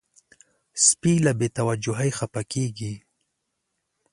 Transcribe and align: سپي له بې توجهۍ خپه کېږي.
سپي 0.85 1.13
له 1.25 1.31
بې 1.39 1.47
توجهۍ 1.57 2.09
خپه 2.19 2.41
کېږي. 2.51 2.93